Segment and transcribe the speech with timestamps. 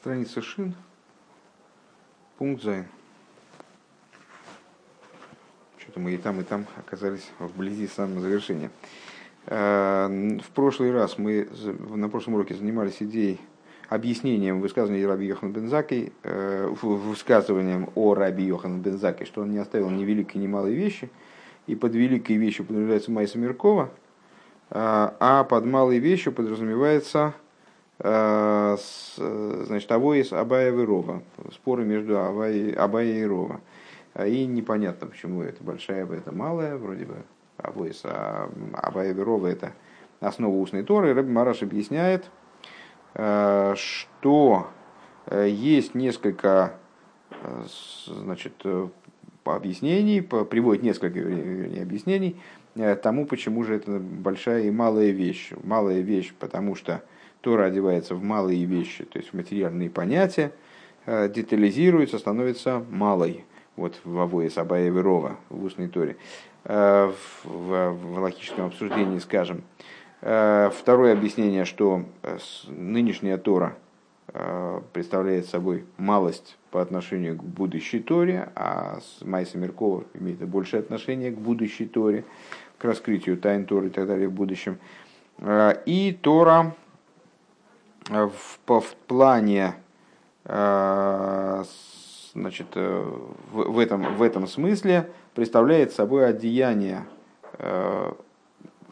[0.00, 0.72] Страница Шин,
[2.38, 2.86] пункт Зайн.
[5.76, 8.70] Что-то мы и там, и там оказались вблизи самого завершения.
[9.44, 10.08] Э,
[10.42, 11.50] в прошлый раз мы
[11.90, 13.40] на прошлом уроке занимались идеей
[13.90, 19.90] объяснением высказывания Раби Йохан Бензаки, э, высказыванием о Раби Йохан Бензаки, что он не оставил
[19.90, 21.10] ни великой, ни малой вещи,
[21.66, 23.90] и под великой вещью подразумевается Майса Меркова,
[24.70, 27.34] э, а под малой вещью подразумевается
[28.02, 31.22] значит, Авоис Абая и Рова,
[31.52, 33.60] споры между Абая, Абая и Рова.
[34.24, 37.16] И непонятно, почему это большая, это малая, вроде бы
[37.58, 38.02] Авоис
[38.72, 39.72] Абая и Рова это
[40.20, 41.12] основа устной Торы.
[41.12, 42.30] Раби Мараш объясняет,
[43.14, 44.68] Э, что
[45.26, 46.74] э, есть несколько
[47.30, 47.64] э,
[48.06, 48.62] значит,
[49.44, 52.36] объяснений, приводит несколько вернее, объяснений
[53.02, 55.50] тому, почему же это большая и малая вещь.
[55.64, 57.02] Малая вещь, потому что
[57.40, 60.52] Тора одевается в малые вещи, то есть в материальные понятия,
[61.06, 63.44] детализируется, становится малой.
[63.76, 66.16] Вот в Авое Сабая Верова в устной Торе.
[66.64, 67.14] В,
[67.44, 69.62] в, в логическом обсуждении, скажем,
[70.22, 73.76] Э, второе объяснение, что э, нынешняя Тора
[74.28, 81.30] э, представляет собой малость по отношению к будущей Торе, а Майса Меркова имеет большее отношение
[81.30, 82.24] к будущей Торе,
[82.78, 84.78] к раскрытию тайн Торы и так далее в будущем.
[85.86, 86.74] И Тора
[88.10, 89.74] в, в плане
[92.34, 97.04] значит, в, в, этом, в этом смысле представляет собой одеяние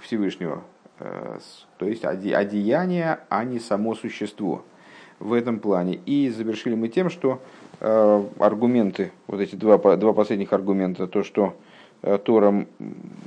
[0.01, 0.63] Всевышнего
[1.01, 1.39] Э,
[1.79, 4.65] то есть одеяние, а не само существо
[5.19, 6.01] в этом плане.
[6.07, 7.41] И завершили мы тем, что
[7.81, 11.55] э, аргументы, вот эти два, два последних аргумента, то, что
[12.03, 12.67] э, Тора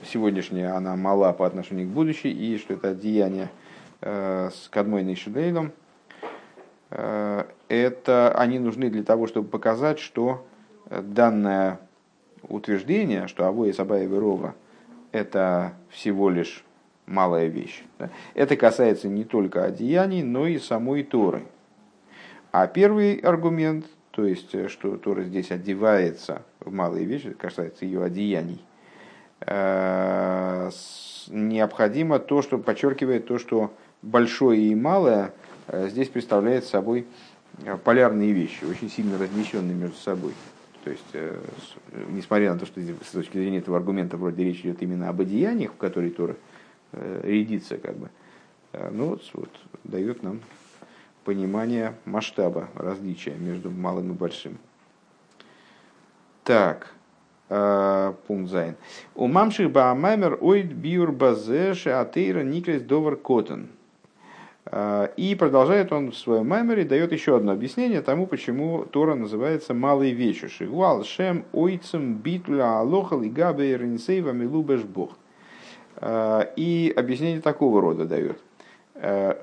[0.05, 3.49] сегодняшняя, она мала по отношению к будущей, и что это одеяние
[4.03, 5.73] с Кадмой и Шейлом,
[6.91, 10.45] это они нужны для того, чтобы показать, что
[10.89, 11.79] данное
[12.43, 14.55] утверждение, что Авоя Сабая Верова
[15.11, 16.63] это всего лишь
[17.05, 17.83] малая вещь.
[17.99, 18.09] Да?
[18.33, 21.43] Это касается не только одеяний, но и самой Торы.
[22.51, 28.03] А первый аргумент, то есть, э, что Тора здесь одевается в малые вещи, касается ее
[28.03, 28.61] одеяний,
[29.41, 30.69] э,
[31.29, 33.71] необходимо то, что подчеркивает то, что
[34.01, 35.31] большое и малое э,
[35.71, 37.05] здесь представляет собой
[37.83, 40.33] полярные вещи, очень сильно разнесенные между собой.
[40.83, 41.15] То есть,
[42.09, 45.73] несмотря на то, что с точки зрения этого аргумента вроде речь идет именно об одеяниях,
[45.73, 46.35] в которые Тора
[46.93, 48.09] Э, рядится как бы.
[48.73, 49.49] Э, ну вот, вот
[49.83, 50.41] дает нам
[51.23, 54.57] понимание масштаба различия между малым и большим.
[56.43, 56.93] Так,
[57.49, 58.75] э, пункт Зайн.
[59.15, 63.69] У мамших баамаймер ойд биур базеш атеира никрес довар котен.
[65.17, 70.11] И продолжает он в своем маймере, дает еще одно объяснение тому, почему Тора называется малой
[70.11, 70.49] вещью.
[70.49, 75.17] Шигуал шем ойцем битуля алохал и габе ренсейва милубеш бог.
[76.01, 78.39] Э, и объяснение такого рода дает.
[78.95, 79.35] Э,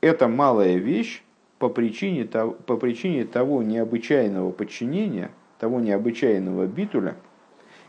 [0.00, 1.22] это малая вещь
[1.58, 7.16] по причине, того, по причине того необычайного подчинения, того необычайного битуля,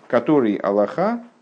[0.08, 1.37] который Аллаха э,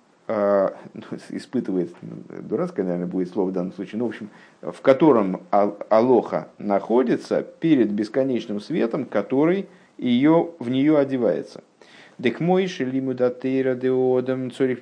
[1.30, 1.94] испытывает,
[2.30, 4.30] дурацкое, наверное, будет слово в данном случае, но, в общем,
[4.62, 11.64] в котором Алоха находится перед бесконечным светом, который ее, в нее одевается–
[12.18, 14.80] Дек мой шелиму датейра деодам цорих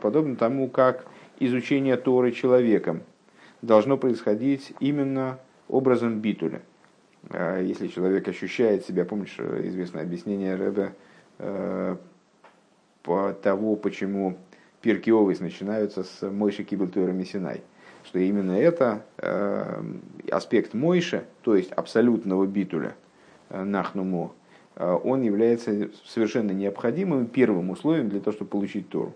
[0.00, 1.06] подобно тому, как
[1.38, 3.02] изучение Торы человеком
[3.62, 5.38] должно происходить именно
[5.68, 6.60] образом битуля.
[7.30, 10.92] А если человек ощущает себя, помнишь известное объяснение Рэбе
[11.38, 11.96] э,
[13.02, 14.36] по того, почему
[14.80, 17.62] пирки овес начинаются с Мойши Кибельтуэра Мессинай,
[18.04, 19.82] что именно это э,
[20.30, 22.94] аспект Мойши, то есть абсолютного битуля,
[23.50, 24.32] э, нахнумо,
[24.80, 29.12] Э, он является совершенно необходимым первым условием для того, чтобы получить Тору.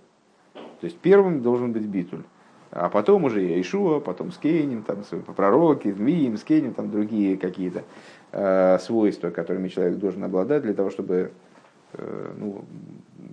[0.52, 2.22] То есть первым должен быть битуль.
[2.70, 4.98] А потом уже Ишуа, потом Скейним, там,
[5.36, 7.84] пророки, Виим, Скейним, там другие какие-то
[8.32, 11.30] э, свойства, которыми человек должен обладать для того, чтобы
[12.36, 12.64] ну,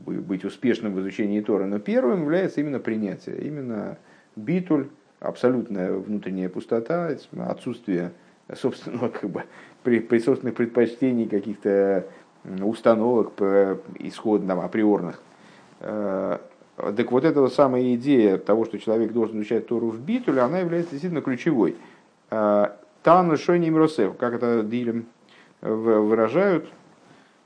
[0.05, 1.65] быть успешным в изучении Тора.
[1.65, 3.97] Но первым является именно принятие, именно
[4.35, 4.87] битуль,
[5.19, 8.11] абсолютная внутренняя пустота, отсутствие
[8.53, 9.43] собственного как бы,
[9.83, 12.05] при, при собственных предпочтений каких-то
[12.61, 13.33] установок
[13.99, 15.21] исходно априорных.
[15.81, 16.37] Э,
[16.77, 20.91] так вот эта самая идея того, что человек должен изучать Тору в битуле, она является
[20.91, 21.75] действительно ключевой.
[22.29, 22.69] Э,
[23.03, 25.05] Тан Шойним Росев, как это Дилем
[25.61, 26.67] выражают,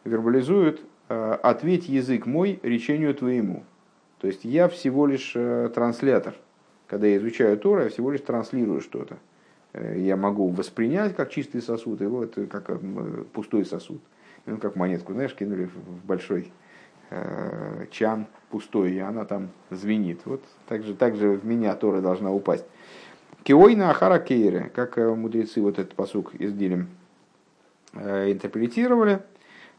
[0.04, 3.64] вербализуют, э, ответь язык мой речению твоему.
[4.20, 5.34] То есть я всего лишь
[5.74, 6.36] транслятор.
[6.88, 9.18] Когда я изучаю Тору, я всего лишь транслирую что-то.
[9.74, 12.70] я могу воспринять как чистый сосуд, его это как
[13.34, 14.02] пустой сосуд.
[14.46, 16.52] Ну, как монетку, знаешь, кинули в большой
[17.10, 20.22] э, чан пустой, и она там звенит.
[20.26, 22.66] Вот так же, так же в меня Тора должна упасть.
[23.44, 26.90] Киойна Ахара Кейре, как мудрецы вот этот посук из Дилем
[27.94, 29.22] интерпретировали,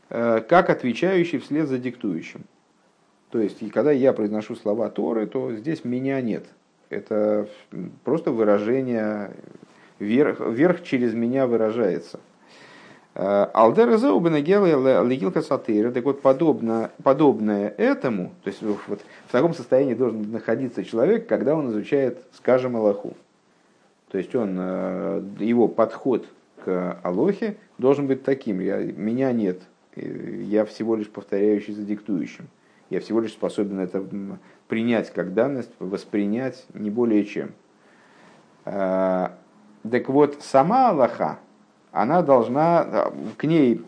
[0.08, 2.42] как отвечающий вслед за диктующим.
[3.30, 6.46] То есть, и когда я произношу слова Торы, то здесь меня нет.
[6.90, 7.48] Это
[8.04, 9.32] просто выражение,
[9.98, 12.20] верх, верх через меня выражается.
[13.14, 19.94] Алдера Зеубенагела Легилка Сатыра, так вот, подобно, подобное этому, то есть вот в таком состоянии
[19.94, 23.14] должен находиться человек, когда он изучает, скажем, Аллаху.
[24.10, 26.26] То есть он, э, его подход
[26.62, 28.60] к Алохе должен быть таким.
[28.60, 29.62] Я, меня нет,
[29.96, 32.48] я всего лишь повторяющий за диктующим.
[32.90, 34.04] Я всего лишь способен это
[34.68, 37.50] принять как данность, воспринять не более чем.
[38.64, 39.36] А,
[39.90, 41.38] так вот, сама Аллаха,
[41.92, 43.82] она должна, к ней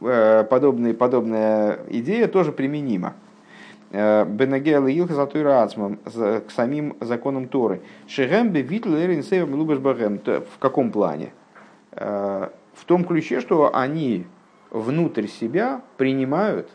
[0.00, 3.14] э, подобная, подобная идея тоже применима.
[3.90, 7.80] Э, Бенагел Илха Затуира Ацмам к самим законам Торы.
[8.06, 9.24] Шехем бевитл эрин
[9.54, 11.32] лубаш В каком плане?
[11.92, 14.26] Э, в том ключе, что они
[14.74, 16.68] внутрь себя принимают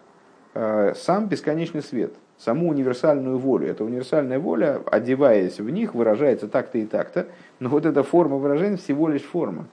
[0.55, 3.67] Э, сам бесконечный свет, саму универсальную волю.
[3.67, 7.27] Эта универсальная воля, одеваясь в них, выражается так-то и так-то,
[7.59, 9.67] но вот эта форма выражения всего лишь форма.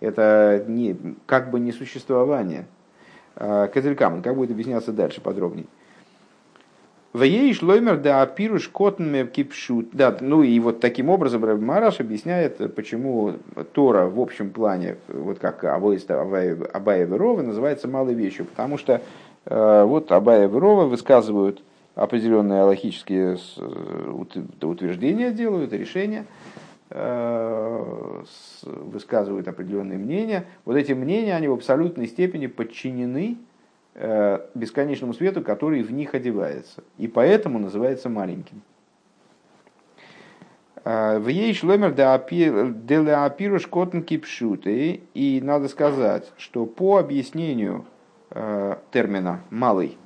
[0.00, 2.66] Это не, как бы не существование.
[3.36, 5.66] Э, Козелькаман, как будет объясняться дальше подробнее.
[7.14, 9.88] В ей шлоймер да апируш котнме кипшут.
[9.92, 13.34] Да, ну и вот таким образом Мараш объясняет, почему
[13.72, 18.44] Тора в общем плане, вот как Абая Верова, называется малой вещью.
[18.44, 19.00] Потому что
[19.46, 21.62] Э, вот Абая и Верова высказывают
[21.94, 24.24] определенные аллахические э,
[24.62, 26.24] утверждения, делают решения,
[26.90, 28.22] э,
[28.62, 30.46] высказывают определенные мнения.
[30.64, 33.36] Вот эти мнения, они в абсолютной степени подчинены
[33.94, 36.82] бесконечному свету, который в них одевается.
[36.98, 38.62] И поэтому называется маленьким.
[40.84, 45.02] В ей шлемер делеапируш котн кипшуты.
[45.14, 47.86] И надо сказать, что по объяснению
[48.36, 49.96] Э, термина «малый»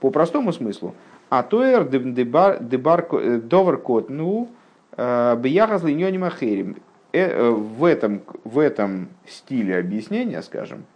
[0.00, 0.94] по простому смыслу.
[1.28, 4.48] А тоэр довар кот ну
[4.96, 6.76] э, бияхас линьоним ахерим.
[7.12, 10.86] Э, в этом, в этом стиле объяснения, скажем,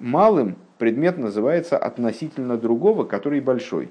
[0.00, 3.90] малым предмет называется относительно другого, который большой.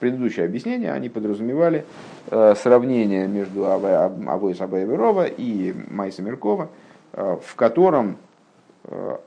[0.00, 1.86] Предыдущее объяснение, они подразумевали
[2.28, 6.68] сравнение между Авой Сабаеверова и Майса Меркова,
[7.12, 8.18] в котором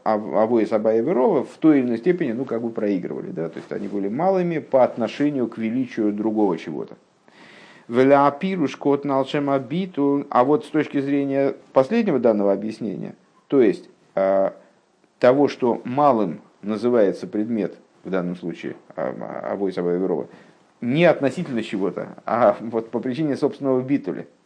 [0.04, 3.32] Авои Саба и Верова в той или иной степени ну, как бы проигрывали.
[3.32, 3.50] Да?
[3.50, 6.98] То есть они были малыми по отношению к величию другого чего-то.
[10.30, 13.16] А вот с точки зрения последнего данного объяснения,
[13.48, 13.90] то есть
[15.19, 20.27] того, что малым называется предмет, в данном случае Авой Саба и Верова,
[20.81, 24.25] не относительно чего-то, а вот по причине собственного битуля–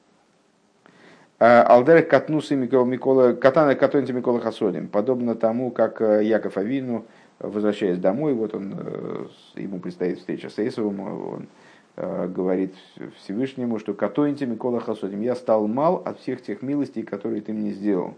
[1.44, 7.06] Э, Алдер катнусы Микола, катана катонти Микола Хасодим, подобно тому, как э, Яков Авину,
[7.40, 9.26] возвращаясь домой, вот он, э,
[9.56, 11.48] ему предстоит встреча с Эйсовым, он
[11.96, 12.74] говорит
[13.18, 17.72] Всевышнему, что катонти Микола Хасодим, я стал мал от всех тех милостей, которые ты мне
[17.72, 18.16] сделал.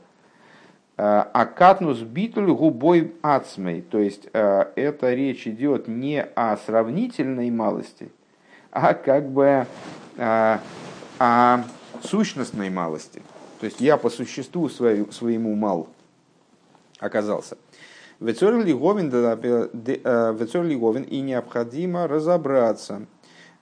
[0.98, 8.12] А катнус битуль губой ацмей, то есть это речь идет не о сравнительной малости,
[8.72, 9.68] а как бы
[10.18, 11.64] о
[12.02, 13.22] сущностной малости.
[13.60, 15.90] То есть я по существу своему мал
[17.00, 17.58] оказался.
[18.22, 19.10] Вецор Лиговин
[21.04, 23.06] и необходимо разобраться.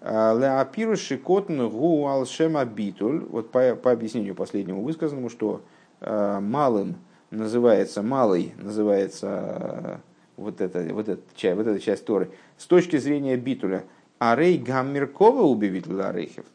[0.01, 3.21] Леапиру шикотн гу алшема битуль.
[3.21, 5.61] Вот по, по объяснению последнему высказанному, что
[6.01, 6.97] э, малым
[7.33, 10.01] называется, малый называется
[10.37, 13.83] вот эта, вот, эта, вот эта часть Торы, с точки зрения битуля.
[14.19, 16.45] Арей гаммеркова убивит ларейхев.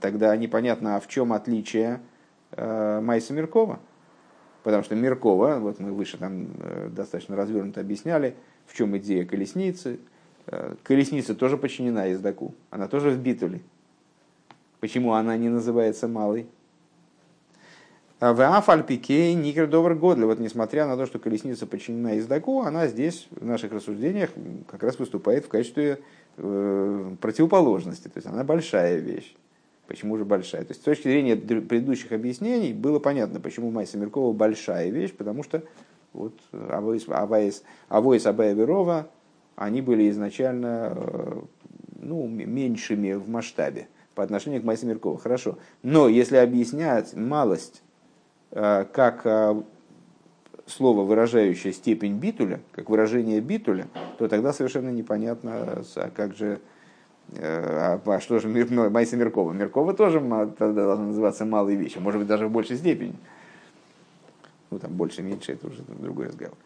[0.00, 2.00] Тогда непонятно, а в чем отличие
[2.52, 3.78] э, Майса Меркова.
[4.62, 8.34] Потому что Меркова, вот мы выше там э, достаточно развернуто объясняли,
[8.66, 10.00] в чем идея колесницы.
[10.46, 13.60] Э, колесница тоже подчинена ездаку, она тоже в битуле.
[14.80, 16.46] Почему она не называется малой?
[18.20, 20.24] А в Афальпике Никер Добр Годли.
[20.24, 24.30] Вот несмотря на то, что колесница подчинена ездаку, она здесь в наших рассуждениях
[24.70, 26.00] как раз выступает в качестве
[26.36, 28.08] противоположности.
[28.08, 29.34] То есть она большая вещь.
[29.86, 30.62] Почему же большая?
[30.62, 35.42] То есть с точки зрения предыдущих объяснений было понятно, почему Майса Меркова большая вещь, потому
[35.42, 35.62] что
[36.14, 39.08] вот Авоис, Авоис, Авоис Абая Верова,
[39.56, 41.40] они были изначально э,
[42.00, 43.88] ну, меньшими в масштабе.
[44.14, 45.18] по отношению к Майсе Меркова.
[45.18, 45.58] Хорошо.
[45.82, 47.83] Но если объяснять малость э,
[48.54, 49.62] как э,
[50.66, 56.60] слово, выражающее степень битуля, как выражение битуля, то тогда совершенно непонятно, а как же,
[57.36, 59.52] а, а что же Майса Меркова?
[59.52, 60.20] Меркова тоже
[60.56, 63.14] тогда должна называться малой вещью, может быть, даже в большей степени.
[64.70, 66.56] Ну, там больше, меньше, это уже другой разговор.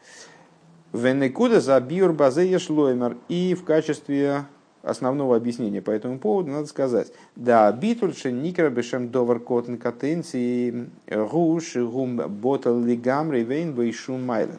[0.92, 3.16] Венекуда за биур базе шлоймер.
[3.28, 4.45] И в качестве
[4.88, 11.76] основного объяснения по этому поводу надо сказать, да, битульше никра бешем довар котен катенции руш
[11.76, 14.59] гум ботал лигамри вейн бейшум майла.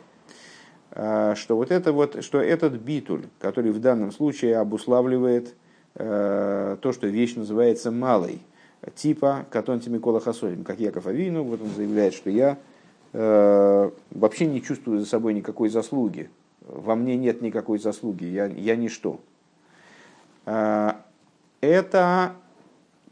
[0.91, 5.55] А, что вот это вот, что этот битуль, который в данном случае обуславливает
[5.95, 8.41] э, то, что вещь называется малой,
[8.95, 12.57] типа катонти Микола Хасолим, как Яков Авину, вот он заявляет, что я
[13.13, 16.29] э, вообще не чувствую за собой никакой заслуги,
[16.61, 19.19] во мне нет никакой заслуги, я, я ничто.
[20.49, 20.93] Э,
[21.61, 22.33] это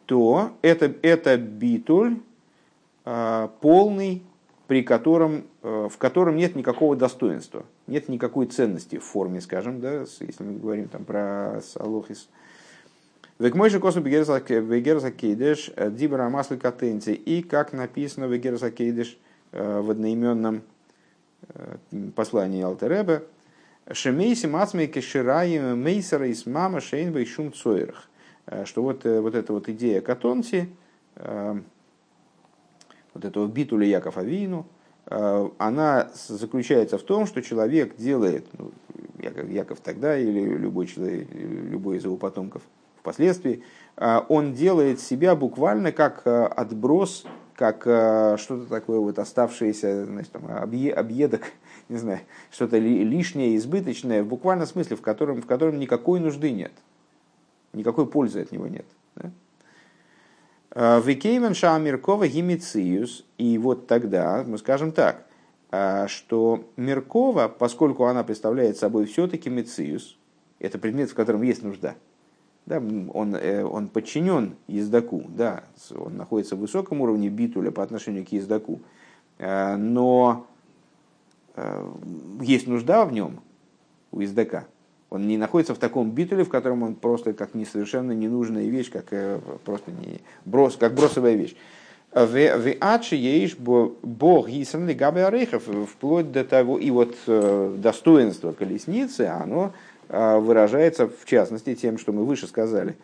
[0.07, 2.17] то, это, это битуль
[3.05, 4.23] э, полный,
[4.65, 9.99] при котором, э, в котором нет никакого достоинства, нет никакой ценности в форме, скажем, да,
[9.99, 12.27] если мы говорим там про Салохис.
[13.37, 19.15] Век мой же косу Вегерса Кейдеш, Дибра Маслы Катенци, и как написано Вегерса Кейдеш
[19.51, 20.63] в одноименном
[22.15, 23.21] послании Алтереба,
[23.91, 28.09] Шемейси мацмей кешираем мейсера из мама шейнба и шум цойрах.
[28.47, 30.69] Э, что вот, э, вот эта вот идея катонти,
[31.15, 31.59] э,
[33.13, 34.65] вот этого битуля Яков Авину,
[35.09, 38.73] она заключается в том, что человек делает, ну,
[39.19, 42.61] Яков, Яков тогда или любой, человек, любой из его потомков
[42.99, 43.63] впоследствии,
[43.95, 47.25] он делает себя буквально как отброс,
[47.55, 51.43] как что-то такое вот оставшееся, значит, там, объедок
[51.89, 52.19] не знаю,
[52.51, 56.73] что-то лишнее, избыточное, в буквальном смысле, в котором, в котором никакой нужды нет,
[57.73, 58.85] никакой пользы от него нет.
[60.71, 65.25] А, וכיוון שהמרכבה היא מציאות, и вот тогда мы скажем так,
[65.71, 70.17] а, что מרכבה, поскольку она представляет собой все-таки מציאות,
[70.59, 71.95] это предмет, в котором есть нужда,
[72.65, 75.63] да, он, э, он подчинен ездаку, да,
[75.95, 78.81] он находится в высоком уровне битуля по отношению к ездаку,
[79.39, 80.47] а, но
[82.41, 83.39] есть нужда в нем,
[84.11, 84.65] у издока.
[85.09, 88.91] Он не находится в таком битуле, в котором он просто как не совершенно ненужная вещь,
[88.91, 91.55] как э, просто не брос, как бросовая вещь.
[94.01, 99.73] Бог гисан габе орехов, вплоть до того, и вот э, достоинство колесницы, оно
[100.09, 102.95] выражается в частности тем, что мы выше сказали,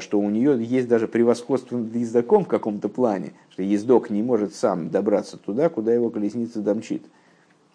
[0.00, 4.56] что у нее есть даже превосходство над ездоком в каком-то плане, что ездок не может
[4.56, 7.04] сам добраться туда, куда его колесница домчит.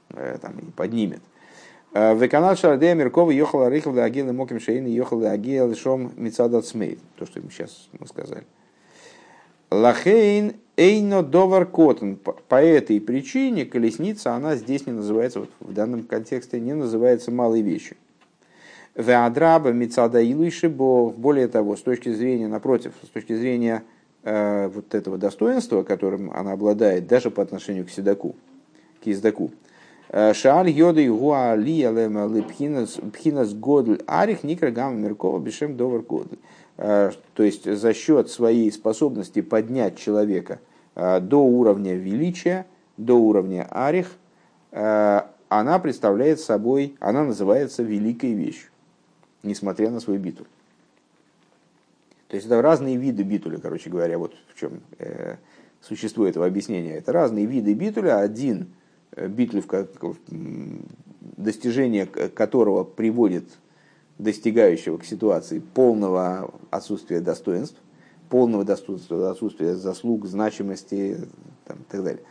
[0.10, 1.22] Э, там, и поднимет.
[1.94, 7.00] Э, Веканал Шарадея Меркова ехал Рихал Агил и Моким Шейн ехал Агил Шом Мицадат Смейт.
[7.18, 8.44] То, что мы сейчас мы сказали.
[9.72, 12.18] Лахейн Эйно Довар Котен.
[12.18, 17.62] По этой причине колесница, она здесь не называется, вот в данном контексте, не называется малой
[17.62, 17.98] вещью.
[18.96, 21.10] Веадраба Мицада Илышибо.
[21.10, 23.84] Более того, с точки зрения, напротив, с точки зрения
[24.24, 28.36] э, вот этого достоинства, которым она обладает, даже по отношению к седаку,
[29.04, 29.52] к ездаку,
[30.16, 31.84] Шааль йоды гуа ли
[32.48, 36.38] пхинас годль арих никра гамма меркова бешем довар годль.
[36.78, 40.60] То есть за счет своей способности поднять человека
[40.96, 42.66] э, до уровня величия,
[42.98, 44.12] до уровня арих,
[44.72, 48.70] э, она представляет собой, она называется великой вещью,
[49.44, 50.48] несмотря на свою битуль.
[52.30, 55.36] То есть это разные виды битуля, короче говоря, вот в чем э,
[55.82, 56.96] существует этого объяснения.
[56.96, 58.20] Это разные виды битуля.
[58.20, 58.68] Один–
[59.16, 59.64] битвы,
[61.38, 63.46] достижение которого приводит
[64.18, 67.78] достигающего к ситуации полного отсутствия достоинств,
[68.30, 71.18] полного отсутствия, отсутствия заслуг, значимости и
[71.90, 72.24] так далее.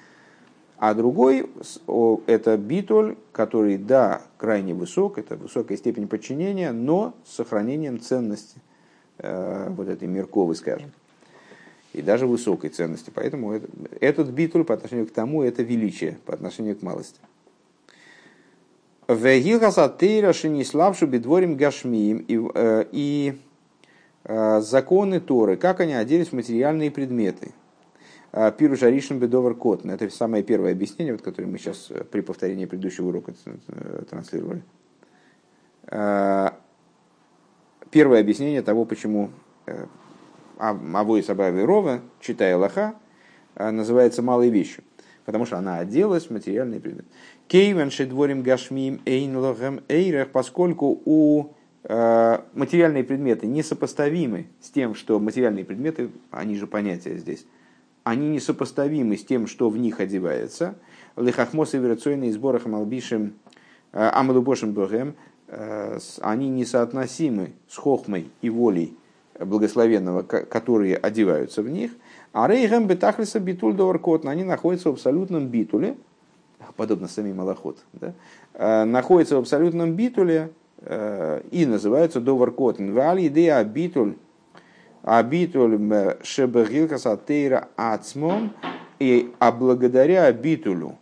[0.77, 1.49] А другой–
[2.27, 8.61] это битуль, который, да, крайне высок, это высокая степень подчинения, но с сохранением ценности
[9.19, 10.93] э, вот этой мерковой, скажем
[11.95, 13.11] и даже высокой ценности.
[13.15, 13.69] Поэтому это,
[14.01, 17.21] этот битуль по отношению к тому это величие, по отношению к малости.
[20.65, 22.85] славшу бедворим гашмием и, э,
[24.25, 27.53] э, законы Торы, как они оделись в материальные предметы.
[28.33, 29.91] Э, Пиру Жаришин Бедовар Котн.
[29.91, 33.35] Это самое первое объяснение, вот, которое мы сейчас при повторении предыдущего урока
[34.09, 34.63] транслировали.
[37.91, 39.31] Первое объяснение того, почему
[40.59, 42.95] Авой Сабави Рова, читая Лоха,
[43.55, 44.85] а, называется малой вещью,
[45.25, 47.07] потому что она оделась в материальный предмет.
[47.49, 51.51] Кейвен шедворим гашмим эйн лохем эйрех, поскольку у
[51.87, 57.45] материальные предметы несопоставимы с тем, что материальные предметы, они же понятия здесь,
[58.05, 60.77] они несопоставимы с тем, что в них одевается.
[61.17, 63.35] Лихахмос и верационные сборы хамалбишем
[63.93, 65.15] амалубошем богем,
[66.23, 68.97] они несоотносимы с хохмой и волей
[69.39, 71.93] благословенного, которые одеваются в них.
[72.33, 75.97] А рейгем бетахлиса битуль доваркотн, они находятся в абсолютном битуле,
[76.77, 80.51] подобно самим Малахот, да, находятся в абсолютном битуле,
[81.51, 82.93] и называются довар котен.
[82.93, 84.17] Вали идея абитуль,
[85.03, 85.79] абитуль
[86.23, 88.53] шебегилка сатейра ацмом,
[88.99, 90.99] и а благодаря абитулю,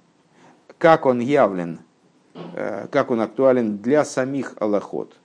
[0.79, 1.81] как он явлен,
[2.35, 5.17] э, как он актуален для самих Аллахот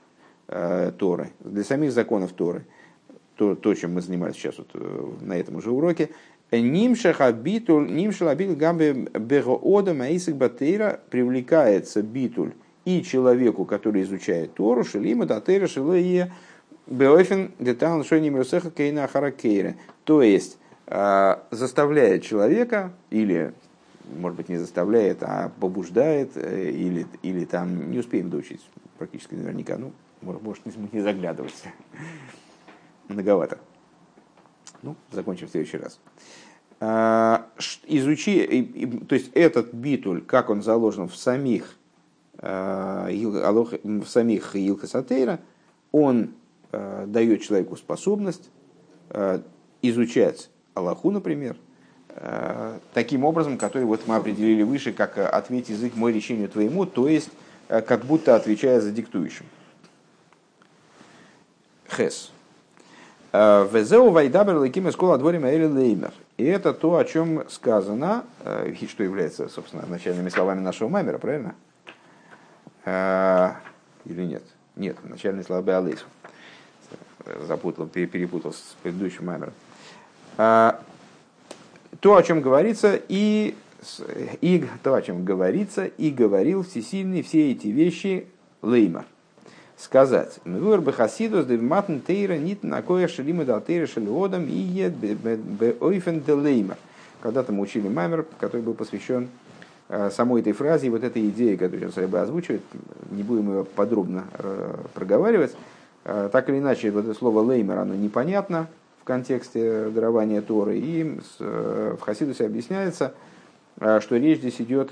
[0.47, 2.65] э, Торы, для самих законов Торы,
[3.37, 6.09] то, то чем мы занимались сейчас вот э, на этом уже уроке,
[6.51, 12.53] Нимшах абитуль, нимшал абитуль гамбе бегоода маисик батейра привлекается битуль
[12.85, 16.31] и человеку, который изучает Тору, шелима датейра шелые
[16.85, 19.75] беофен детал шойни мирусеха кейна харакейра.
[20.05, 23.53] То есть, а, заставляет человека, или,
[24.17, 28.61] может быть, не заставляет, а побуждает, э, или, или там, не успеем доучить
[28.97, 29.91] практически наверняка, ну,
[30.21, 31.67] может, может не заглядываться.
[33.07, 33.59] Многовато.
[34.81, 35.99] Ну, закончим в следующий раз.
[36.79, 37.47] А,
[37.87, 41.77] изучи, то есть этот битуль, как он заложен в самих
[42.39, 45.39] Э, в самих Илхасатейра,
[45.91, 46.33] он
[46.71, 48.49] э, дает человеку способность
[49.81, 51.55] изучать Аллаху, например,
[52.93, 57.29] таким образом, который вот мы определили выше, как «ответь язык мой решению твоему», то есть
[57.69, 59.45] как будто отвечая за диктующим.
[61.89, 62.33] Хес.
[63.33, 66.11] Везеу вайдабер леким эскола дворим леймер.
[66.37, 68.23] И это то, о чем сказано,
[68.87, 71.55] что является, собственно, начальными словами нашего маймера, правильно?
[72.85, 73.57] А,
[74.05, 74.43] или нет?
[74.77, 76.05] Нет, начальные слова Беалейсу.
[77.47, 79.53] Запутал, перепутал с предыдущим маймером.
[80.37, 80.79] А,
[81.99, 83.55] то, о чем говорится, и,
[84.39, 88.27] и то, о чем говорится, и говорил всесильный все эти вещи
[88.61, 89.05] Леймар.
[89.77, 94.57] Сказать, мы выбор бы хасидус девматн тейра нит на кое шелима дал тейра шелиодам и
[94.57, 96.77] ед бе ойфен де леймар.
[97.21, 99.29] Когда-то мы учили маймер, который был посвящен
[99.89, 102.61] Э, самой этой фразе и вот этой идеи, которую сейчас Рэба озвучивает,
[103.09, 105.55] не будем ее подробно э, проговаривать.
[106.03, 108.67] Э, так или иначе, вот это слово «леймер», оно непонятно
[108.99, 113.13] в контексте дарования Торы, и в Хасидусе объясняется,
[113.77, 114.91] что речь здесь идет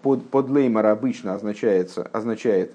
[0.00, 2.72] под, под леймер обычно означает, означает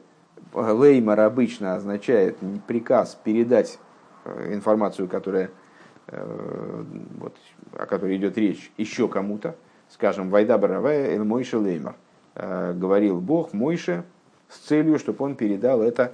[0.53, 3.79] леймер обычно означает приказ передать
[4.47, 5.49] информацию, которая,
[6.07, 7.35] вот,
[7.77, 9.55] о которой идет речь, еще кому-то,
[9.89, 11.95] скажем, Вайда Баравая Эль Мойше Леймер,
[12.35, 14.03] э, говорил Бог Мойше
[14.47, 16.12] с целью, чтобы он передал это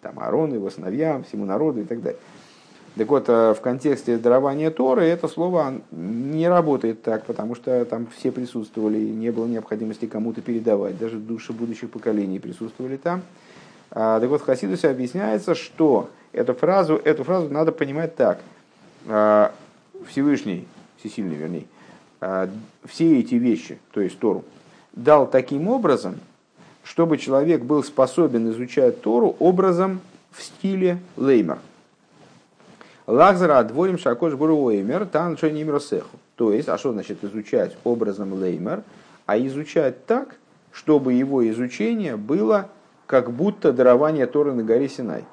[0.00, 2.20] там, Аарону, его сыновьям, всему народу и так далее.
[2.96, 8.06] Так вот, э, в контексте дарования Торы это слово не работает так, потому что там
[8.16, 13.22] все присутствовали, и не было необходимости кому-то передавать, даже души будущих поколений присутствовали там.
[13.90, 18.40] А, так вот, в Хасидусе объясняется, что эту фразу, эту фразу надо понимать так.
[19.06, 19.52] А,
[20.06, 20.66] Всевышний,
[20.98, 21.64] всесильный вернее,
[22.20, 22.48] а,
[22.84, 24.44] все эти вещи, то есть Тору,
[24.92, 26.16] дал таким образом,
[26.82, 31.58] чтобы человек был способен изучать Тору образом в стиле леймер.
[33.06, 36.18] Лахзара отворим шакош буруэймер тан росеху.
[36.36, 38.82] То есть, а что значит изучать образом леймер?
[39.26, 40.36] А изучать так,
[40.72, 42.68] чтобы его изучение было
[43.08, 45.24] как будто дарование Торы на горе Синай.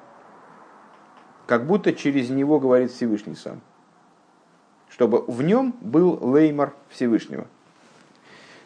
[1.46, 3.60] Как будто через него говорит Всевышний сам
[4.96, 7.46] чтобы в нем был леймар Всевышнего.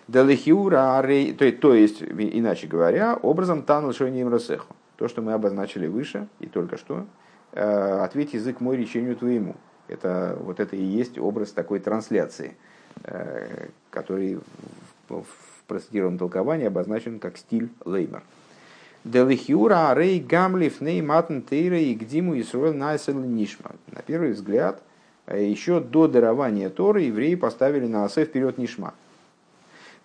[0.06, 1.02] Далехиура,
[1.36, 4.74] то, то есть, иначе говоря, образом тан лишением росеху.
[4.96, 7.06] То, что мы обозначили выше и только что,
[7.52, 9.56] э, ответь язык мой речению твоему.
[9.88, 12.56] Это, вот это и есть образ такой трансляции,
[13.04, 14.38] э, который
[15.08, 15.24] в
[15.66, 18.22] процитированном толковании обозначен как стиль леймар.
[19.04, 23.72] Делихиура арей гамлиф ней матн тейра и гдиму Исруэл найсел нишма.
[23.90, 24.82] На первый взгляд,
[25.30, 28.94] а еще до дарования Торы евреи поставили на осе вперед Нишма.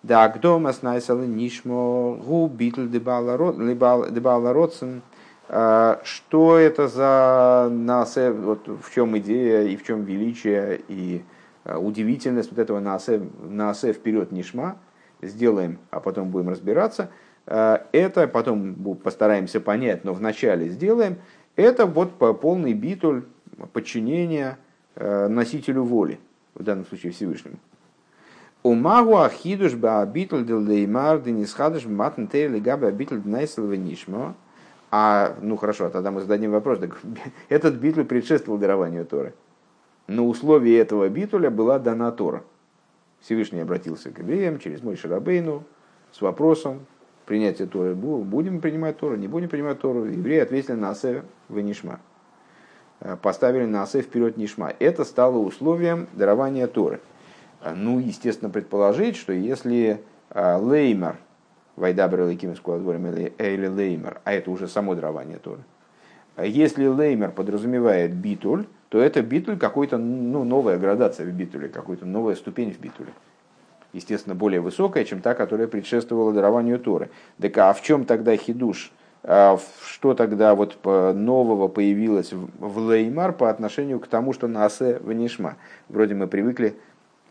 [0.04, 5.02] Да, кто снайсал Нишмо гу битл дебала родсен.
[5.48, 11.24] А, что это за насе, вот в чем идея и в чем величие и
[11.64, 14.76] а, удивительность вот этого насе, насе вперед Нишма.
[15.22, 17.10] Сделаем, а потом будем разбираться.
[17.46, 21.18] Это потом постараемся понять, но вначале сделаем.
[21.54, 23.22] Это вот полный битуль
[23.72, 24.58] подчинения
[24.98, 26.18] Э, носителю воли,
[26.54, 27.56] в данном случае Всевышнему.
[28.62, 34.34] Умагу ахидуш ба абитл дел деймар денисхадыш матн тейли габа абитл днайсел нишмо.
[34.90, 36.78] А, ну хорошо, тогда мы зададим вопрос.
[36.78, 36.98] Так,
[37.50, 39.34] этот битуль предшествовал дарованию Торы.
[40.06, 42.42] На условии этого битуля была дана Тора.
[43.20, 45.62] Всевышний обратился к евреям через мой Шарабейну
[46.10, 46.86] с вопросом
[47.26, 47.94] принятия Торы.
[47.94, 50.06] Будем принимать Тору, не будем принимать Тору.
[50.06, 52.00] Евреи ответили на Асе в Нишма.
[53.00, 54.72] Э, поставили на Асе вперед Нишма.
[54.78, 57.00] Это стало условием дарования Торы.
[57.60, 61.16] Э, ну, естественно, предположить, что если э, Леймер,
[61.74, 65.60] Вайдабер Лейким или Леймер, а это уже само дарование Торы,
[66.38, 72.34] если Леймер подразумевает битуль, то это битуль какой-то, ну, новая градация в битуле, какая-то новая
[72.34, 73.10] ступень в битуле.
[73.92, 77.10] Естественно, более высокая, чем та, которая предшествовала дарованию Торы.
[77.40, 78.92] Так а в чем тогда хидуш?
[79.22, 84.98] А что тогда вот нового появилось в Леймар по отношению к тому, что на Асе
[84.98, 85.56] в Нишма?
[85.88, 86.76] Вроде мы привыкли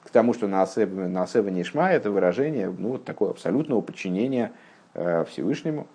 [0.04, 3.82] к тому, что на Асе, на Асе в Нишма это выражение ну, вот такого абсолютного
[3.82, 4.52] подчинения
[4.94, 5.88] э, Всевышнему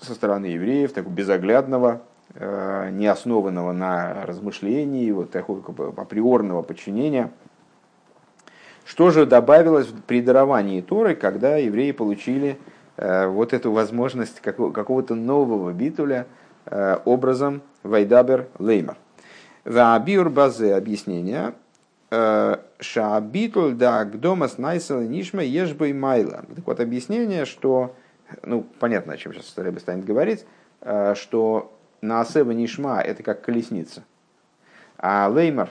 [0.00, 2.02] со стороны евреев, такого безоглядного
[2.36, 5.62] Э, не основанного на размышлении, вот такого
[5.96, 7.30] априорного подчинения.
[8.84, 12.58] Что же добавилось при даровании Торы, когда евреи получили
[12.96, 16.26] э, вот эту возможность какого-то нового битуля
[16.66, 18.96] э, образом Вайдабер Леймар.
[19.64, 21.54] Ваабиур базе объяснение.
[22.78, 26.44] Шаабитуль да гдомас найсел нишма ешбой майла.
[26.54, 27.96] Так вот объяснение, что,
[28.44, 30.46] ну понятно, о чем сейчас Рэбе станет говорить,
[31.14, 34.04] что на Асева Нишма это как колесница.
[34.98, 35.70] А Леймар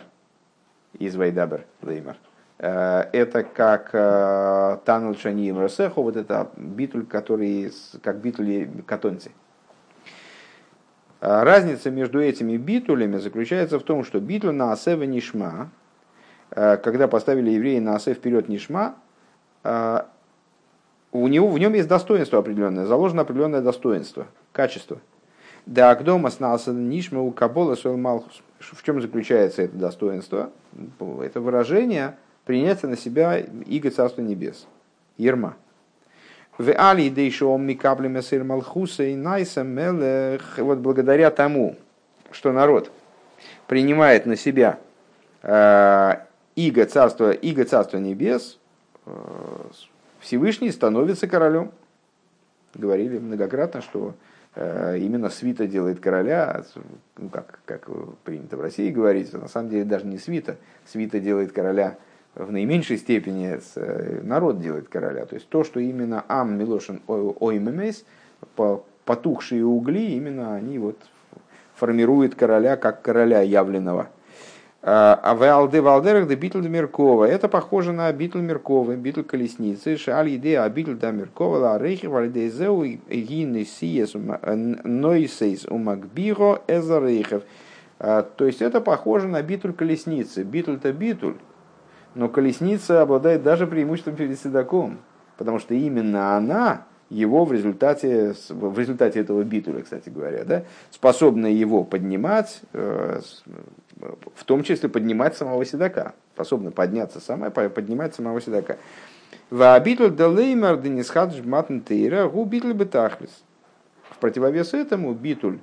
[0.97, 2.32] из Вайдабер, Леймар, э,
[2.65, 7.71] это как э, Танул Шаниим Росеху, вот это битуль, который
[8.01, 9.31] как битули катонцы.
[11.19, 15.69] Э, разница между этими битулями заключается в том, что битуль на Асева Нишма,
[16.49, 18.95] когда поставили евреи на Асе вперед Нишма,
[19.63, 24.99] у него, в нем есть достоинство определенное, заложено определенное достоинство, качество–
[25.65, 28.41] да Агдома снался Нишма у Кабола Малхус.
[28.59, 30.51] В чем заключается это достоинство?
[31.21, 34.67] Это выражение принятия на себя Иго Царства Небес.
[35.17, 35.55] Ерма.
[36.57, 40.57] В Али Дейшом Микабли Месир Малхуса и Найса Мелех.
[40.57, 41.75] Вот благодаря тому,
[42.31, 42.91] что народ
[43.67, 44.79] принимает на себя
[45.41, 46.15] э,
[46.55, 48.59] Иго Царства, Иго Царства Небес,
[49.05, 49.11] э,
[50.19, 51.71] Всевышний становится королем.
[52.75, 54.13] Говорили многократно, что
[54.55, 56.63] Э, именно свита делает короля,
[57.17, 57.89] ну, как, как
[58.23, 60.57] принято в России говорить, на самом деле даже не свита.
[60.85, 61.97] Свита делает короля
[62.35, 65.25] в наименьшей степени, э, народ делает короля.
[65.25, 68.05] То есть то, что именно Ам Милошин Оймемес,
[69.05, 70.97] потухшие угли, именно они вот
[71.75, 74.09] формируют короля как короля явленного–
[74.85, 77.23] אבל זה על דרך הביטול דמרכבה.
[77.23, 79.95] Это похоже на ביטול מרכבה, ביטול колесницы.
[79.95, 84.13] שעל ידי הביטול דמרכבה לרוכב, על ידי זה
[84.83, 87.43] היא נושאת ומגביהה את הרוכב.
[87.97, 90.43] А, то есть это похоже на ביטול колесницы.
[90.43, 91.35] ביטול -то ביטול,
[92.15, 94.99] но колесница обладает даже преимуществом перед седаком,
[95.37, 100.63] потому что именно она его в результате, в результате этого ביטול я, кстати говоря, да,
[100.89, 103.21] способна его поднимать, э,
[104.35, 108.77] в том числе поднимать самого седока, способна подняться сама, поднимать самого седока.
[109.49, 113.43] Ваабитль делеймар денисхадж матн тейра гу битль бетахлис.
[114.09, 115.59] В противовес этому битуль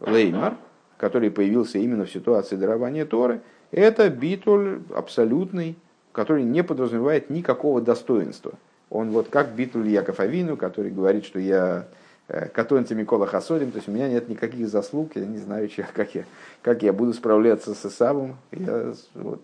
[0.00, 0.56] леймар,
[0.96, 5.76] который появился именно в ситуации дарования Торы, это битуль абсолютный,
[6.12, 8.52] который не подразумевает никакого достоинства.
[8.90, 11.86] Он вот как битуль Яков Авину, который говорит, что я
[12.28, 16.14] Э, Катонти Микола Хасодим, то есть у меня нет никаких заслуг, я не знаю, как
[16.14, 16.24] я,
[16.60, 19.40] как я буду справляться с Исавом, я вот,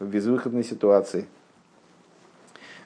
[0.00, 1.26] в безвыходной ситуации.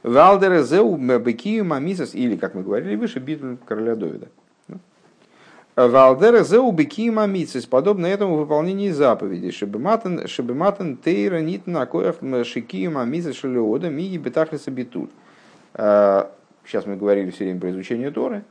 [0.02, 4.28] Валдер Зеу Бекию Мамисас, или, как мы говорили выше, битву короля Довида.
[5.74, 9.50] Валдер Зеу Бекию Мамисас, подобно этому выполнению заповедей.
[9.52, 15.08] Шебематан Шебематан Тейра Нитна Коях Шикию Мамисас Шелеода Миги Бетахлиса Битуль.
[15.72, 16.26] Э,
[16.66, 18.44] сейчас мы говорили все время про изучение Торы,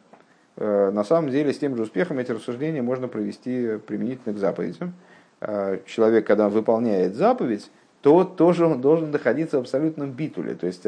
[0.58, 4.94] Э, на самом деле с тем же успехом эти рассуждения можно провести применительно к заповедям.
[5.42, 7.70] Э, человек, когда выполняет заповедь,
[8.02, 10.56] то тоже он должен находиться в абсолютном битуле.
[10.56, 10.88] То есть,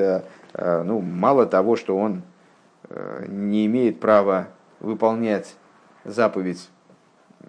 [0.56, 2.24] ну, мало того, что он
[3.28, 4.48] не имеет права
[4.80, 5.56] выполнять
[6.06, 6.70] заповедь,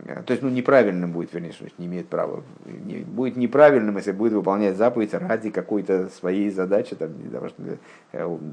[0.05, 4.33] то есть, ну, неправильным будет, вернее, что не имеет права, не, будет неправильным, если будет
[4.33, 7.13] выполнять заповедь ради какой-то своей задачи, там,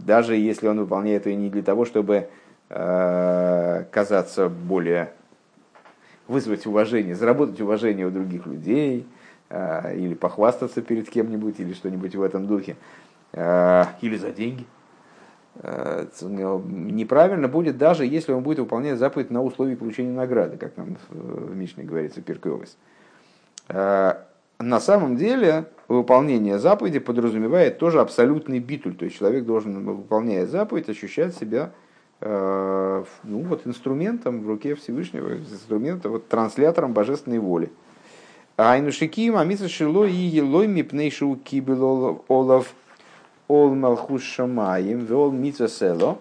[0.06, 2.30] даже если он выполняет ее не для того, чтобы
[2.74, 5.12] Э, казаться более,
[6.30, 9.06] вызвать уважение, заработать уважение у других людей,
[9.50, 12.78] э, или похвастаться перед кем-нибудь, или что-нибудь в этом духе,
[13.34, 14.66] э, или за деньги.
[15.63, 20.97] Э, неправильно будет даже если он будет выполнять заповедь на условии получения награды, как нам
[21.10, 22.78] в Мишне говорится, Пирковис.
[23.67, 24.15] Э,
[24.58, 30.89] на самом деле выполнение заповеди подразумевает тоже абсолютный битуль, то есть человек должен, выполняя заповедь,
[30.89, 31.71] ощущать себя
[32.21, 37.71] э, ну, вот инструментом в руке Всевышнего, инструментом, вот, транслятором божественной воли.
[38.58, 42.74] Айнушиким, амиса шило и елой мипнейшу кибел олов
[43.52, 45.34] ол малхус шамаем, вел
[45.68, 46.20] село,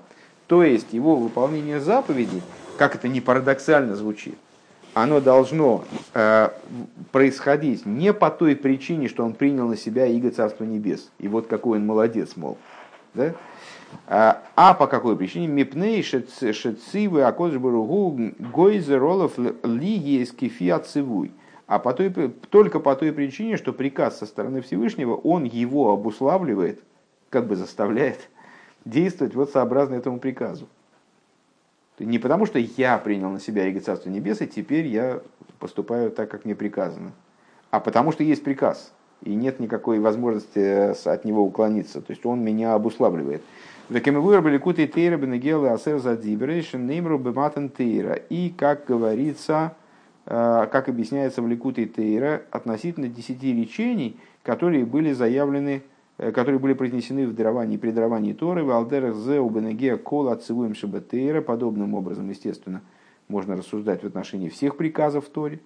[0.49, 2.43] то есть его выполнение заповедей,
[2.77, 4.37] как это не парадоксально звучит,
[4.95, 6.49] оно должно э,
[7.12, 11.47] происходить не по той причине, что он принял на себя иго Царства Небес, и вот
[11.47, 12.59] какой он молодец, мол,
[13.14, 13.35] да?
[14.09, 15.47] а, а по какой причине?
[15.47, 21.31] Мипней шецивы акоджбаругу гойзеролов лиги скифи отцевуй.
[21.69, 22.11] А по той,
[22.51, 26.83] только по той причине, что приказ со стороны Всевышнего, он его обуславливает
[27.31, 28.29] как бы заставляет
[28.85, 30.69] действовать вот сообразно этому приказу.
[31.99, 35.21] Не потому, что я принял на себя Иго Царство Небес, и теперь я
[35.59, 37.12] поступаю так, как мне приказано,
[37.71, 42.01] а потому что есть приказ, и нет никакой возможности от него уклониться.
[42.01, 43.43] То есть он меня обуславливает.
[48.31, 49.75] И, как говорится,
[50.25, 56.74] э, как объясняется в Ликуте Тейра, относительно десяти речений, которые были заявлены Э, которые были
[56.74, 57.92] произнесены в даровании и при
[58.35, 61.40] Торы, в Алдерах Зе Убенегея Кола Ацивуем Шабатейра.
[61.40, 62.83] Подобным образом, естественно,
[63.28, 65.61] можно рассуждать в отношении всех приказов в Торе.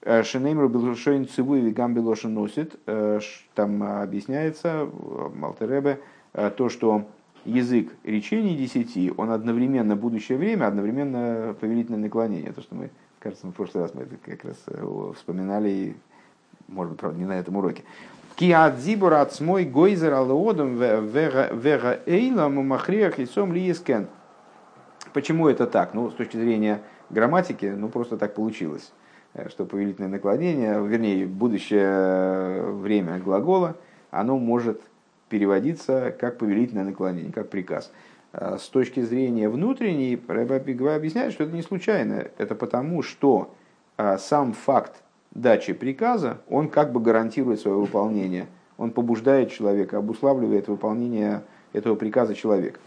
[0.00, 2.76] Э, Шенеймру Белушойн Цивуй Вигам Белошин носит.
[2.86, 3.20] Э,
[3.54, 4.88] там объясняется
[5.34, 6.00] Малтеребе
[6.32, 7.06] то, что
[7.44, 12.52] язык речений десяти, он одновременно будущее время, одновременно повелительное наклонение.
[12.52, 14.56] То, что мы, кажется, в прошлый раз мы это как раз
[15.16, 15.96] вспоминали,
[16.68, 17.84] может быть, правда, не на этом уроке.
[18.36, 24.08] Киадзибур от смой гойзер алоодом вега эйлам махриях лицом лиескен.
[25.14, 25.94] Почему это так?
[25.94, 28.92] Ну, с точки зрения грамматики, ну, просто так получилось,
[29.32, 33.76] э, что повелительное наклонение, вернее, будущее время глагола,
[34.10, 34.82] оно может
[35.30, 37.90] переводиться как повелительное наклонение, как приказ.
[38.34, 40.20] Э, с точки зрения внутренней,
[40.94, 42.26] объясняет, что это не случайно.
[42.36, 43.54] Это потому, что
[43.96, 45.02] э, сам факт
[45.36, 48.46] дачи приказа, он как бы гарантирует свое выполнение.
[48.78, 52.80] Он побуждает человека, обуславливает выполнение этого приказа человека.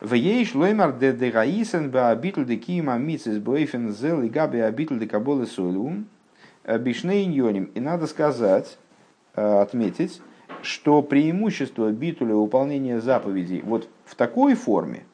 [0.00, 4.58] В ейш лоймар де де гаисен бе абитл де кима мицис бойфен зел и габи
[4.58, 6.06] абитл де каболы солюм
[6.64, 7.70] э, бишнейньоним.
[7.74, 8.76] И надо сказать,
[9.34, 10.20] э, отметить,
[10.62, 15.04] что преимущество битуля выполнения заповедей вот в такой форме,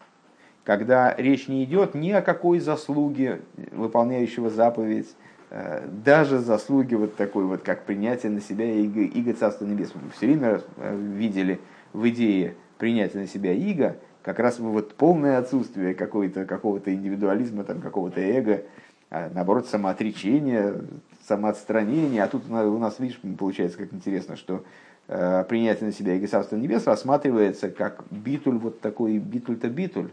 [0.65, 5.15] когда речь не идет ни о какой заслуге выполняющего заповедь,
[5.51, 9.93] даже заслуги вот такой вот, как принятие на себя иго, иго Царства Небес.
[9.95, 11.61] Мы все время э, видели
[11.93, 17.81] в идее принятия на себя иго как раз вот полное отсутствие какого-то какого индивидуализма, там,
[17.81, 18.63] какого-то эго,
[19.11, 20.83] а наоборот, самоотречение,
[21.27, 22.23] самоотстранение.
[22.23, 24.65] А тут у нас, видишь, получается как интересно, что
[25.09, 30.11] э, принятие на себя иго Царства Небес рассматривается как битуль, вот такой битуль-то битуль,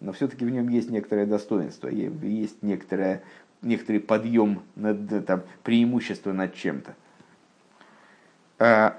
[0.00, 3.22] но все-таки в нем есть некоторое достоинство, есть некоторое
[3.62, 6.94] некоторый подъем, над, там, преимущество над чем-то.
[8.58, 8.96] А,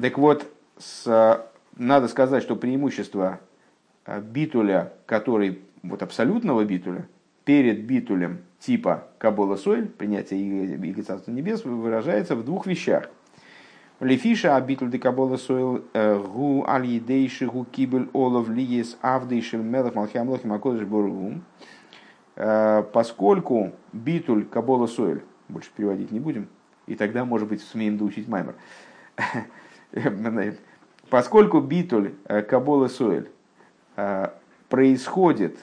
[0.00, 0.46] так вот,
[0.78, 3.40] с, надо сказать, что преимущество
[4.04, 7.06] а, битуля, который, вот абсолютного битуля,
[7.44, 13.08] перед битулем типа Кабола Соль, принятие Иго Царства Небес, выражается в двух вещах.
[14.00, 17.00] Лефиша абитуль де Кабола Сойл э, гу аль
[17.40, 21.42] гу кибель олов лиес авдейшил мелах малхиам лохим акодыш боргум.
[21.60, 21.75] Э,
[22.36, 26.48] поскольку битуль кабола соэль, больше переводить не будем,
[26.86, 28.54] и тогда, может быть, сумеем доучить маймер.
[31.08, 33.30] Поскольку битуль э, кабола соэль
[33.96, 34.28] э,
[34.68, 35.56] происходит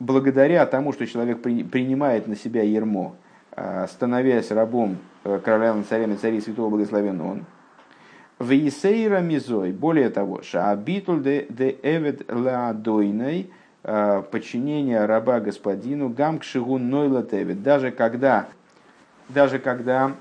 [0.00, 3.14] благодаря тому, что человек принимает на себя ермо,
[3.88, 7.44] становясь рабом короля царями царей святого благословен он,
[8.38, 17.62] в Исейра Мизой, более того, Шаабитуль де Эвед Ладойной, Э, подчинения раба господину гамкшигу нойлатевит.
[17.62, 18.48] Даже когда,
[19.28, 20.14] даже когда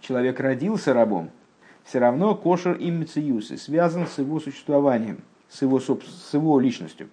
[0.00, 1.30] человек родился рабом,
[1.84, 7.08] все равно кошер и мециюсы связан с его существованием, с его, с его личностью.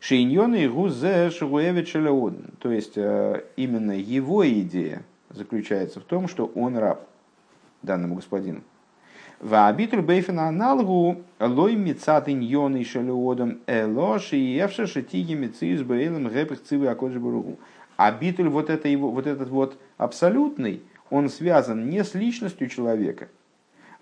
[0.00, 1.90] Шейньон и гузе шуэвит
[2.60, 7.08] То есть э, именно его идея заключается в том, что он раб
[7.82, 8.62] данному господину.
[9.40, 16.62] Ваабитуль бейфен аналгу лой мицат иньон и шалеодом элош и евша шатиги мициз бейлем гэпых
[16.62, 17.20] цивы акоджи.
[17.98, 23.28] А битуль вот, это его, вот этот вот абсолютный, он связан не с личностью человека,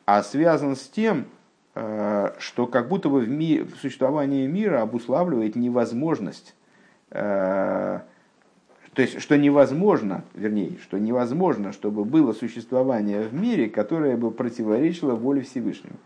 [0.04, 1.26] а связан с тем,
[1.74, 3.64] что как будто бы в ми...
[3.80, 6.54] существование мира обуславливает невозможность
[8.94, 15.14] то есть, что невозможно, вернее, что невозможно, чтобы было существование в мире, которое бы противоречило
[15.14, 15.96] воле Всевышнего.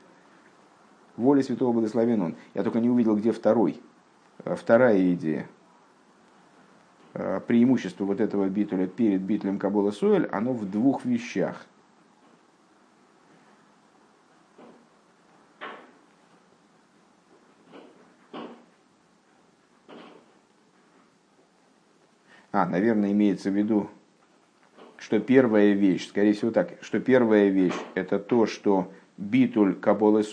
[1.17, 2.35] Воле Святого Благословен Он.
[2.55, 3.81] Я только не увидел, где второй,
[4.45, 5.49] э, вторая идея.
[7.13, 11.67] Э, преимущество вот этого битуля перед битулем Кабола Соэль, оно в двух вещах–
[22.53, 23.89] А, наверное, имеется в виду,
[24.97, 30.25] что первая вещь, скорее всего так, что первая вещь это то, что битуль Кабол и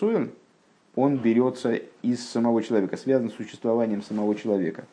[0.96, 4.86] он берется из самого человека, связан с существованием самого человека.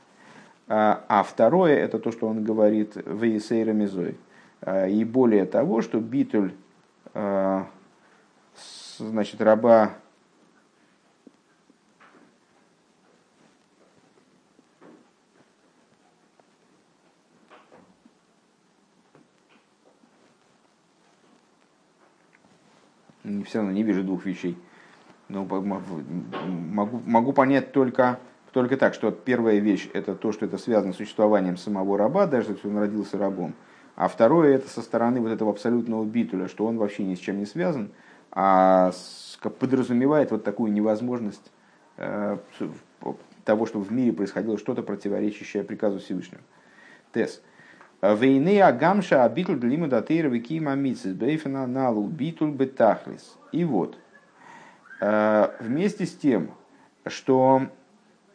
[0.68, 4.16] А, а второе это то, что он говорит в Есейра Мизой.
[4.61, 6.52] А, и более того, что битуль
[7.14, 7.66] а,
[8.98, 9.94] значит, раба
[23.53, 24.57] все равно не вижу двух вещей.
[25.29, 28.19] Но могу, могу понять только,
[28.51, 32.53] только так, что первая вещь это то, что это связано с существованием самого раба, даже
[32.53, 33.53] если он родился рабом.
[33.95, 37.38] А второе это со стороны вот этого абсолютного битуля, что он вообще ни с чем
[37.38, 37.91] не связан,
[38.31, 38.93] а
[39.61, 41.53] подразумевает вот такую невозможность
[41.99, 42.38] э,
[43.45, 46.41] того, чтобы в мире происходило что-то противоречащее приказу Всевышнего.
[47.12, 47.43] Тесс.
[48.03, 53.38] Вейны агамша абитуль длиму датейра викима митсис бейфена налу битуль бетахлис.
[53.53, 53.97] И вот,
[55.01, 56.51] э, вместе с тем,
[57.07, 57.69] что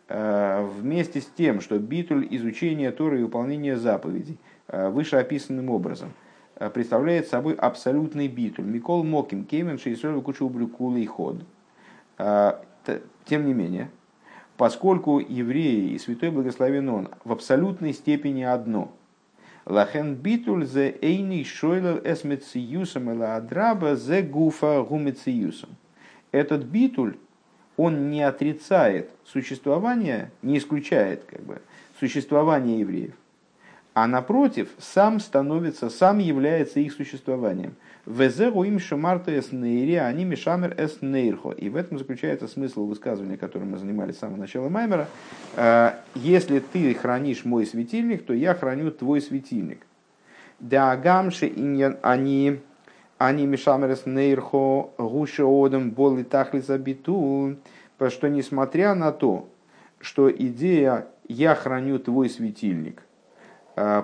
[0.08, 4.38] э, вместе с тем, что битуль изучения Торы и выполнения заповедей
[4.70, 6.14] э, вышеописанным образом
[6.74, 8.66] представляет собой абсолютный битуль.
[8.66, 11.44] Микол Моким, Кеймен, Шейсоль, Кучу, Брюкула и Ход.
[12.18, 13.92] Тем не менее,
[14.56, 18.94] поскольку евреи и Святой Благословен Он в абсолютной степени одно–
[19.70, 25.72] Лахен битуль зе эйни шойлер эс мециюсом или адраба зе гуфа гумециюсом.
[26.32, 27.18] Этот битуль,
[27.76, 31.62] он не отрицает существование, не исключает как бы,
[32.00, 33.14] существование евреев,
[33.98, 37.76] а напротив, сам становится, сам является их существованием–
[38.08, 41.52] Везеру им шамарта эс нейри, они мишамер эс нейрхо.
[41.52, 45.10] И в этом заключается смысл высказывания, которым мы занимались с самого начала Маймера.
[45.58, 49.86] «Э, если ты хранишь мой светильник, то я храню твой светильник.
[50.62, 52.62] Да гамши иньян они
[53.18, 57.58] они мишамер эс нейрхо гуша одам боли тахли забиту.
[57.98, 59.50] Потому что несмотря на то,
[60.00, 63.04] что идея «я храню твой светильник»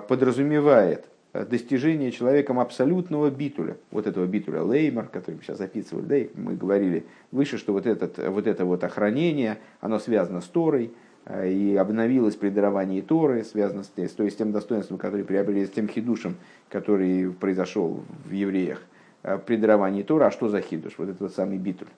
[0.08, 6.16] подразумевает Э, достижение человеком абсолютного битуля, вот этого битуля Леймар, который мы сейчас описывали, да,
[6.16, 10.92] и мы говорили выше, что вот, этот, вот это вот охранение, оно связано с Торой,
[11.26, 15.66] э, и обновилось при даровании Торы, связано с, то есть, с тем достоинством, которое приобрели,
[15.66, 16.36] с тем хидушем,
[16.68, 18.80] который произошел в евреях
[19.24, 20.26] э, при даровании Торы.
[20.26, 20.94] А что за хидуш?
[20.98, 21.88] Вот этот вот самый битуль,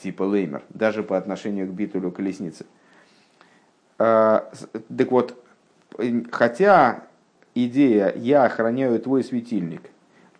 [0.00, 2.64] типа Леймер, даже по отношению к битулю колесницы.
[3.98, 5.45] Так вот,
[6.30, 7.04] хотя
[7.54, 9.82] идея «я охраняю твой светильник»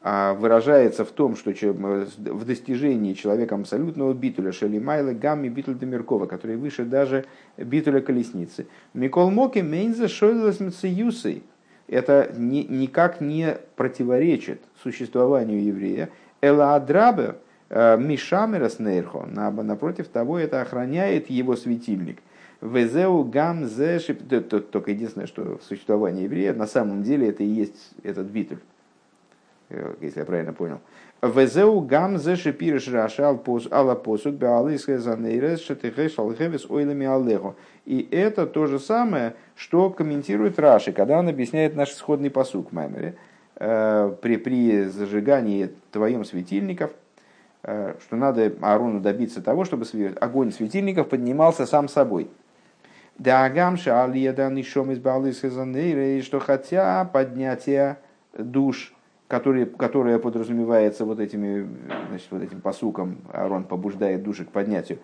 [0.09, 6.57] а выражается в том, что в достижении человеком абсолютного битуля Шелимайла Гамми Битуль Демиркова, который
[6.57, 7.25] выше даже
[7.57, 8.69] битуля колесницы.
[8.95, 11.43] Микол Моки Мейнза Шойлас Мциюсой.
[11.89, 16.11] Это ни, никак не противоречит существованию еврея.
[16.41, 17.35] Эла Адрабе
[17.69, 19.27] э, Мишамерас Нейрхо.
[19.27, 22.19] Напротив того, это охраняет его светильник.
[22.67, 27.93] Везеу гам зе Только единственное, что в существовании еврея на самом деле это и есть
[28.03, 28.59] этот битуль,
[29.69, 30.81] э, если я правильно понял.
[31.23, 37.55] Везеу гам зе шипириш рашал ала посуд беалисхе занейрес шетихеш алхевес ойлами аллехо.
[37.85, 43.17] И это то же самое, что комментирует Раши, когда он объясняет наш исходный посук Маймере.
[43.59, 46.91] Э, при, при зажигании твоем светильников,
[47.63, 49.87] э, что надо Аарону добиться того, чтобы
[50.21, 52.29] огонь светильников поднимался сам собой.
[53.19, 55.51] Дагамша алиеда нишом из балысы
[56.23, 57.99] что хотя поднятие
[58.37, 58.93] душ,
[59.27, 61.67] которые, которое подразумевается вот, этими,
[62.09, 64.99] значит, вот этим посуком, Арон побуждает души к поднятию.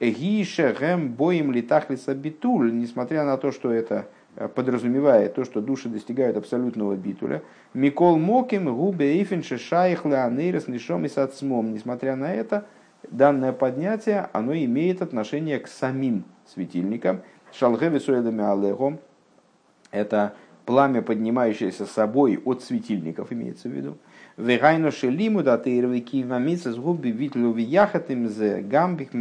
[0.00, 4.06] Эгиша гэм боим литахлиса битуль, несмотря на то, что это
[4.54, 7.42] подразумевает то, что души достигают абсолютного битуля.
[7.74, 11.72] Микол моким губе ифин шишаих леонейрес нишом и сацмом.
[11.72, 12.64] Несмотря на это,
[13.10, 17.22] данное поднятие, оно имеет отношение к самим светильникам,
[17.52, 18.98] Шалгеви суэдами алехом–
[19.90, 20.34] это
[20.68, 23.96] пламя, поднимающееся собой от светильников, имеется в виду.
[24.36, 29.14] Вегайно шелиму да тейровый кивмамица с губи витлю вияхатым зе гамбих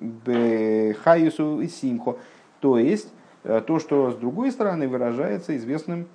[0.00, 2.16] бехаюсу и симхо.
[2.60, 6.06] То есть, э, то, что с другой стороны выражается известным,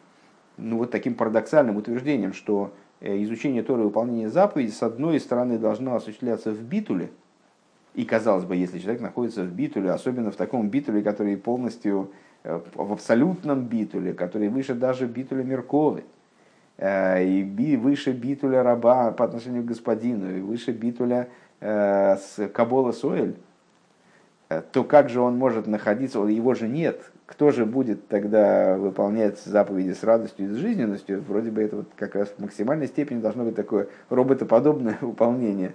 [0.57, 5.59] ну вот таким парадоксальным утверждением, что э, изучение Торы и выполнение заповедей с одной стороны
[5.59, 7.11] должно осуществляться в битуле,
[7.95, 12.11] и казалось бы, если человек находится в битуле, особенно в таком битуле, который полностью
[12.43, 16.03] э, в абсолютном битуле, который выше даже битуля Мерковы,
[16.77, 21.29] э, и выше битуля раба по отношению к господину, и выше битуля
[21.59, 23.35] э, с Кабола Соэль,
[24.71, 29.93] то как же он может находиться, его же нет, кто же будет тогда выполнять заповеди
[29.93, 31.21] с радостью и с жизненностью?
[31.21, 35.73] Вроде бы это вот как раз в максимальной степени должно быть такое роботоподобное выполнение.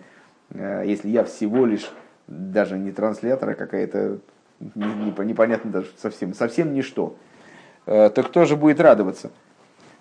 [0.53, 1.89] Если я всего лишь
[2.27, 4.19] даже не транслятор, а какая-то
[4.75, 7.17] непонятно даже совсем, совсем ничто,
[7.87, 9.31] э, то кто же будет радоваться?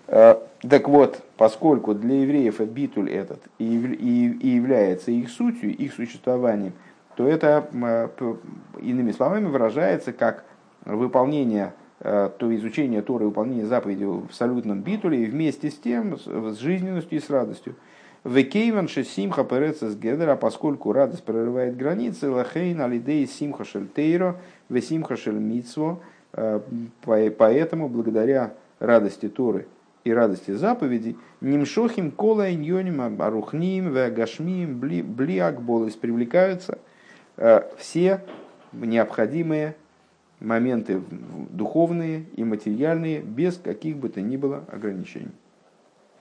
[0.07, 6.73] Э, так вот, поскольку для евреев битуль этот и, и, является их сутью, их существованием,
[7.15, 8.35] то это, э,
[8.81, 10.45] иными словами, выражается как
[10.85, 17.17] выполнение, то изучение Торы, выполнение заповедей в абсолютном битуле и вместе с тем, с жизненностью
[17.17, 17.75] и с радостью.
[18.23, 24.37] Векейван симха переца с гедера, поскольку радость прорывает границы, лахейн алидей симха шельтейро,
[24.69, 25.99] ве симха шельмитсво,
[26.31, 26.61] э,
[27.03, 29.67] поэтому благодаря радости Торы
[30.05, 36.79] и радости заповедей, нимшохим кола иньоним арухним вегашмим бли, бли акболис привлекаются
[37.35, 38.21] э, все
[38.71, 39.75] необходимые
[40.39, 41.01] моменты
[41.51, 45.31] духовные и материальные без каких бы то ни было ограничений.